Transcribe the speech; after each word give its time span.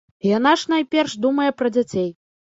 Яна 0.27 0.53
ж 0.61 0.71
найперш 0.71 1.13
думае 1.25 1.47
пра 1.59 1.71
дзяцей. 1.75 2.09